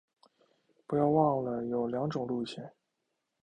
[0.87, 2.73] 不要忘了有两种路线